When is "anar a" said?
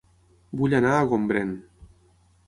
0.77-1.03